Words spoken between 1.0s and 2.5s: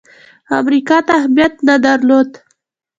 ته اهمیت نه درلود.